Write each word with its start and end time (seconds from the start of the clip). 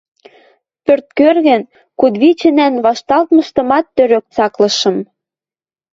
Пӧрт 0.85 1.07
кӧргӹн, 1.17 1.61
кудывичӹнӓн 1.99 2.73
вашталтмыштымат 2.85 3.85
тӧрӧк 3.95 4.25
цаклышым. 4.35 4.97